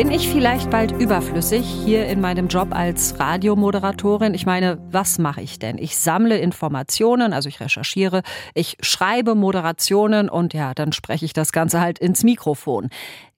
Bin 0.00 0.12
ich 0.12 0.30
vielleicht 0.30 0.70
bald 0.70 0.92
überflüssig 0.92 1.66
hier 1.84 2.06
in 2.06 2.22
meinem 2.22 2.48
Job 2.48 2.68
als 2.70 3.20
Radiomoderatorin? 3.20 4.32
Ich 4.32 4.46
meine, 4.46 4.78
was 4.90 5.18
mache 5.18 5.42
ich 5.42 5.58
denn? 5.58 5.76
Ich 5.76 5.98
sammle 5.98 6.38
Informationen, 6.38 7.34
also 7.34 7.50
ich 7.50 7.60
recherchiere, 7.60 8.22
ich 8.54 8.78
schreibe 8.80 9.34
Moderationen 9.34 10.30
und 10.30 10.54
ja, 10.54 10.72
dann 10.72 10.92
spreche 10.92 11.26
ich 11.26 11.34
das 11.34 11.52
Ganze 11.52 11.82
halt 11.82 11.98
ins 11.98 12.24
Mikrofon. 12.24 12.88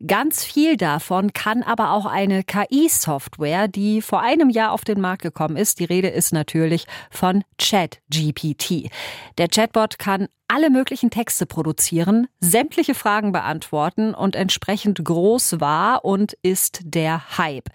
Ganz 0.07 0.45
viel 0.45 0.77
davon 0.77 1.32
kann 1.32 1.64
aber 1.64 1.90
auch 1.90 2.07
eine 2.07 2.45
KI-Software, 2.45 3.67
die 3.67 4.00
vor 4.00 4.21
einem 4.21 4.49
Jahr 4.49 4.71
auf 4.71 4.85
den 4.85 5.00
Markt 5.00 5.22
gekommen 5.22 5.57
ist. 5.57 5.81
Die 5.81 5.85
Rede 5.85 6.08
ist 6.11 6.32
natürlich 6.32 6.86
von 7.11 7.43
ChatGPT. 7.58 8.89
Der 9.36 9.49
Chatbot 9.49 9.99
kann 9.99 10.29
alle 10.52 10.68
möglichen 10.68 11.08
Texte 11.08 11.46
produzieren, 11.46 12.29
sämtliche 12.38 12.94
Fragen 12.94 13.32
beantworten 13.32 14.12
und 14.12 14.36
entsprechend 14.36 15.02
groß 15.02 15.61
war 15.61 16.04
und 16.04 16.36
ist 16.42 16.80
der 16.84 17.38
Hype. 17.38 17.70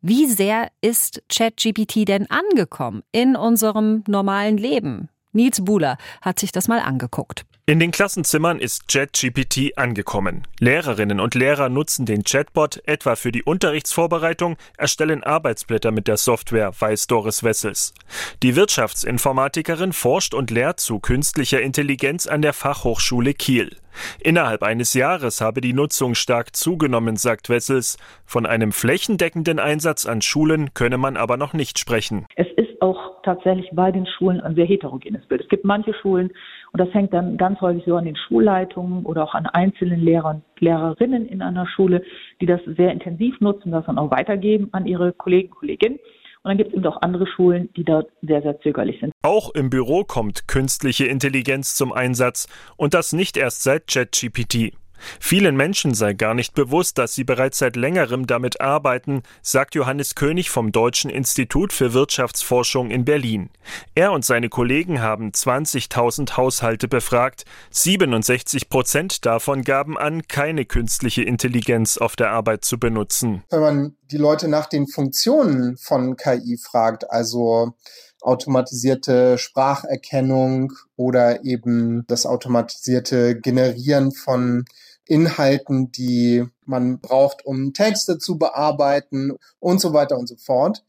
Wie 0.00 0.26
sehr 0.26 0.68
ist 0.80 1.22
ChatGPT 1.28 2.08
denn 2.08 2.30
angekommen 2.30 3.02
in 3.12 3.36
unserem 3.36 4.02
normalen 4.08 4.56
Leben? 4.56 5.10
Nils 5.32 5.62
Buhler 5.62 5.98
hat 6.22 6.38
sich 6.38 6.52
das 6.52 6.68
mal 6.68 6.80
angeguckt. 6.80 7.44
In 7.72 7.78
den 7.78 7.90
Klassenzimmern 7.90 8.58
ist 8.58 8.86
ChatGPT 8.88 9.78
angekommen. 9.78 10.46
Lehrerinnen 10.60 11.20
und 11.20 11.34
Lehrer 11.34 11.70
nutzen 11.70 12.04
den 12.04 12.22
Chatbot 12.22 12.82
etwa 12.84 13.16
für 13.16 13.32
die 13.32 13.44
Unterrichtsvorbereitung, 13.44 14.58
erstellen 14.76 15.24
Arbeitsblätter 15.24 15.90
mit 15.90 16.06
der 16.06 16.18
Software, 16.18 16.70
weiß 16.78 17.06
Doris 17.06 17.42
Wessels. 17.44 17.94
Die 18.42 18.56
Wirtschaftsinformatikerin 18.56 19.94
forscht 19.94 20.34
und 20.34 20.50
lehrt 20.50 20.80
zu 20.80 21.00
künstlicher 21.00 21.62
Intelligenz 21.62 22.26
an 22.26 22.42
der 22.42 22.52
Fachhochschule 22.52 23.32
Kiel. 23.32 23.74
Innerhalb 24.20 24.62
eines 24.62 24.92
Jahres 24.92 25.40
habe 25.40 25.62
die 25.62 25.72
Nutzung 25.72 26.14
stark 26.14 26.54
zugenommen, 26.54 27.16
sagt 27.16 27.48
Wessels. 27.48 27.96
Von 28.26 28.44
einem 28.44 28.72
flächendeckenden 28.72 29.58
Einsatz 29.58 30.04
an 30.04 30.20
Schulen 30.20 30.74
könne 30.74 30.98
man 30.98 31.16
aber 31.16 31.38
noch 31.38 31.54
nicht 31.54 31.78
sprechen. 31.78 32.26
Es 32.36 32.48
ist 32.58 32.71
auch 32.82 33.22
tatsächlich 33.22 33.70
bei 33.72 33.92
den 33.92 34.06
Schulen 34.06 34.40
ein 34.40 34.54
sehr 34.56 34.66
heterogenes 34.66 35.24
Bild. 35.26 35.40
Es 35.40 35.48
gibt 35.48 35.64
manche 35.64 35.94
Schulen, 35.94 36.30
und 36.72 36.80
das 36.80 36.92
hängt 36.92 37.12
dann 37.12 37.36
ganz 37.36 37.60
häufig 37.60 37.84
so 37.86 37.96
an 37.96 38.04
den 38.04 38.16
Schulleitungen 38.16 39.04
oder 39.04 39.24
auch 39.24 39.34
an 39.34 39.46
einzelnen 39.46 40.00
Lehrern, 40.00 40.42
Lehrerinnen 40.58 41.26
in 41.26 41.42
einer 41.42 41.66
Schule, 41.66 42.02
die 42.40 42.46
das 42.46 42.60
sehr 42.64 42.90
intensiv 42.90 43.40
nutzen, 43.40 43.70
das 43.70 43.86
dann 43.86 43.98
auch 43.98 44.10
weitergeben 44.10 44.68
an 44.72 44.86
ihre 44.86 45.12
Kollegen, 45.12 45.50
Kolleginnen. 45.50 45.98
Und 46.44 46.48
dann 46.48 46.56
gibt 46.56 46.70
es 46.70 46.76
eben 46.76 46.86
auch 46.86 47.00
andere 47.02 47.26
Schulen, 47.28 47.68
die 47.76 47.84
dort 47.84 48.10
sehr, 48.20 48.42
sehr 48.42 48.58
zögerlich 48.60 48.98
sind. 48.98 49.12
Auch 49.22 49.54
im 49.54 49.70
Büro 49.70 50.02
kommt 50.02 50.48
künstliche 50.48 51.06
Intelligenz 51.06 51.76
zum 51.76 51.92
Einsatz 51.92 52.48
und 52.76 52.94
das 52.94 53.12
nicht 53.12 53.36
erst 53.36 53.62
seit 53.62 53.86
ChatGPT. 53.86 54.72
Vielen 55.20 55.56
Menschen 55.56 55.94
sei 55.94 56.12
gar 56.12 56.34
nicht 56.34 56.54
bewusst, 56.54 56.98
dass 56.98 57.14
sie 57.14 57.24
bereits 57.24 57.58
seit 57.58 57.76
längerem 57.76 58.26
damit 58.26 58.60
arbeiten, 58.60 59.22
sagt 59.42 59.74
Johannes 59.74 60.14
König 60.14 60.50
vom 60.50 60.72
Deutschen 60.72 61.10
Institut 61.10 61.72
für 61.72 61.92
Wirtschaftsforschung 61.92 62.90
in 62.90 63.04
Berlin. 63.04 63.50
Er 63.94 64.12
und 64.12 64.24
seine 64.24 64.48
Kollegen 64.48 65.00
haben 65.00 65.30
20.000 65.30 66.36
Haushalte 66.36 66.88
befragt. 66.88 67.44
67 67.70 68.68
Prozent 68.68 69.26
davon 69.26 69.62
gaben 69.62 69.98
an, 69.98 70.26
keine 70.28 70.64
künstliche 70.64 71.22
Intelligenz 71.22 71.98
auf 71.98 72.16
der 72.16 72.30
Arbeit 72.30 72.64
zu 72.64 72.78
benutzen. 72.78 73.42
Wenn 73.50 73.60
man 73.60 73.96
die 74.10 74.18
Leute 74.18 74.48
nach 74.48 74.66
den 74.66 74.86
Funktionen 74.86 75.76
von 75.76 76.16
KI 76.16 76.58
fragt, 76.58 77.10
also 77.10 77.74
automatisierte 78.20 79.36
Spracherkennung 79.36 80.72
oder 80.96 81.44
eben 81.44 82.04
das 82.06 82.24
automatisierte 82.24 83.38
Generieren 83.38 84.12
von 84.12 84.64
Inhalten, 85.06 85.92
die 85.92 86.44
man 86.64 86.98
braucht, 87.00 87.44
um 87.44 87.72
Texte 87.72 88.18
zu 88.18 88.38
bearbeiten 88.38 89.36
und 89.58 89.80
so 89.80 89.92
weiter 89.92 90.18
und 90.18 90.28
so 90.28 90.36
fort. 90.36 90.84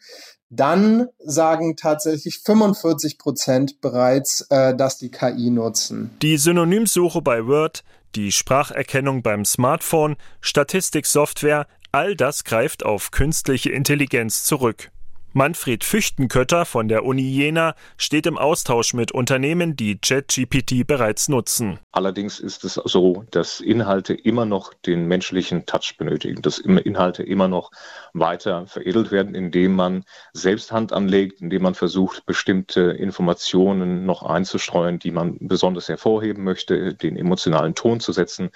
Dann 0.49 1.07
sagen 1.17 1.75
tatsächlich 1.75 2.39
45 2.39 3.17
Prozent 3.17 3.81
bereits, 3.81 4.41
äh, 4.49 4.75
dass 4.75 4.99
die 4.99 5.09
KI 5.09 5.49
nutzen. 5.49 6.11
Die 6.21 6.37
Synonymsuche 6.37 7.23
bei 7.23 7.47
Word, 7.47 7.83
die 8.13 8.31
Spracherkennung 8.31 9.23
beim 9.23 9.45
Smartphone, 9.45 10.15
Statistiksoftware, 10.41 11.65
all 11.91 12.15
das 12.15 12.43
greift 12.43 12.85
auf 12.85 13.09
künstliche 13.09 13.71
Intelligenz 13.71 14.43
zurück. 14.43 14.91
Manfred 15.35 15.83
Füchtenkötter 15.83 16.63
von 16.63 16.87
der 16.87 17.05
Uni 17.05 17.23
Jena 17.23 17.73
steht 17.97 18.27
im 18.27 18.37
Austausch 18.37 18.93
mit 18.93 19.11
Unternehmen, 19.11 19.75
die 19.75 19.97
ChatGPT 19.97 20.85
bereits 20.85 21.27
nutzen. 21.27 21.79
Allerdings 21.91 22.39
ist 22.39 22.63
es 22.63 22.75
so, 22.75 23.25
dass 23.31 23.59
Inhalte 23.59 24.13
immer 24.13 24.45
noch 24.45 24.75
den 24.75 25.07
menschlichen 25.07 25.65
Touch 25.65 25.95
benötigen, 25.97 26.43
dass 26.43 26.59
Inhalte 26.59 27.23
immer 27.23 27.47
noch 27.47 27.71
weiter 28.13 28.67
veredelt 28.67 29.09
werden, 29.09 29.33
indem 29.33 29.73
man 29.75 30.03
selbst 30.33 30.71
Hand 30.71 30.93
anlegt, 30.93 31.41
indem 31.41 31.63
man 31.63 31.73
versucht, 31.73 32.27
bestimmte 32.27 32.81
Informationen 32.81 34.05
noch 34.05 34.21
einzustreuen, 34.21 34.99
die 34.99 35.09
man 35.09 35.37
besonders 35.39 35.89
hervorheben 35.89 36.43
möchte, 36.43 36.93
den 36.93 37.17
emotionalen 37.17 37.73
Ton 37.73 37.99
zu 37.99 38.11
setzen. 38.11 38.51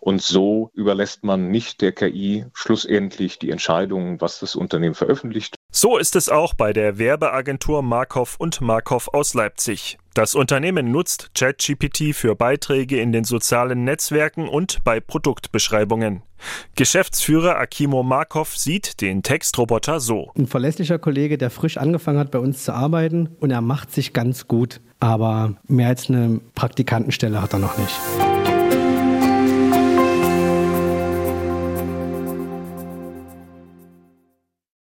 Und 0.00 0.22
so 0.22 0.70
überlässt 0.72 1.24
man 1.24 1.50
nicht 1.50 1.82
der 1.82 1.92
KI 1.92 2.46
schlussendlich 2.54 3.38
die 3.38 3.50
Entscheidung, 3.50 4.18
was 4.22 4.40
das 4.40 4.56
Unternehmen 4.56 4.94
veröffentlicht. 4.94 5.56
So 5.74 5.96
ist 5.96 6.16
es 6.16 6.28
auch 6.28 6.52
bei 6.52 6.74
der 6.74 6.98
Werbeagentur 6.98 7.82
Markov 7.82 8.36
und 8.38 8.60
Markov 8.60 9.08
aus 9.14 9.32
Leipzig. 9.32 9.96
Das 10.12 10.34
Unternehmen 10.34 10.90
nutzt 10.90 11.30
ChatGPT 11.34 12.14
für 12.14 12.36
Beiträge 12.36 13.00
in 13.00 13.10
den 13.10 13.24
sozialen 13.24 13.82
Netzwerken 13.82 14.46
und 14.50 14.84
bei 14.84 15.00
Produktbeschreibungen. 15.00 16.20
Geschäftsführer 16.74 17.56
Akimo 17.56 18.02
Markov 18.02 18.54
sieht 18.54 19.00
den 19.00 19.22
Textroboter 19.22 19.98
so. 19.98 20.30
Ein 20.36 20.46
verlässlicher 20.46 20.98
Kollege, 20.98 21.38
der 21.38 21.48
frisch 21.48 21.78
angefangen 21.78 22.18
hat, 22.18 22.30
bei 22.30 22.38
uns 22.38 22.64
zu 22.64 22.74
arbeiten 22.74 23.30
und 23.40 23.50
er 23.50 23.62
macht 23.62 23.92
sich 23.92 24.12
ganz 24.12 24.48
gut. 24.48 24.82
Aber 25.00 25.54
mehr 25.68 25.88
als 25.88 26.10
eine 26.10 26.42
Praktikantenstelle 26.54 27.40
hat 27.40 27.54
er 27.54 27.60
noch 27.60 27.78
nicht. 27.78 27.98